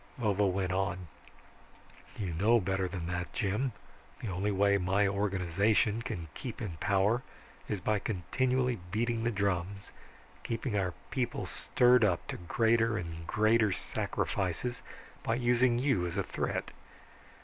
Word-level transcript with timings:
Vovo 0.19 0.47
went 0.47 0.71
on. 0.71 1.05
"You 2.17 2.33
know 2.33 2.59
better 2.59 2.87
than 2.87 3.05
that, 3.05 3.31
Jim. 3.33 3.71
The 4.19 4.29
only 4.29 4.49
way 4.49 4.79
my 4.79 5.07
organization 5.07 6.01
can 6.01 6.27
keep 6.33 6.59
in 6.59 6.77
power 6.79 7.21
is 7.69 7.81
by 7.81 7.99
continually 7.99 8.79
beating 8.89 9.23
the 9.23 9.29
drums, 9.29 9.91
keeping 10.41 10.75
our 10.75 10.95
people 11.11 11.45
stirred 11.45 12.03
up 12.03 12.25
to 12.29 12.37
greater 12.37 12.97
and 12.97 13.27
greater 13.27 13.71
sacrifices 13.71 14.81
by 15.21 15.35
using 15.35 15.77
you 15.77 16.07
as 16.07 16.17
a 16.17 16.23
threat. 16.23 16.71